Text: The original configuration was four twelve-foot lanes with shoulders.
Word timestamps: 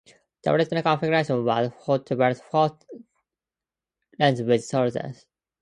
The 0.43 0.51
original 0.51 0.81
configuration 0.81 1.45
was 1.45 1.71
four 1.85 1.99
twelve-foot 1.99 2.85
lanes 4.19 4.41
with 4.41 4.67
shoulders. 4.67 5.27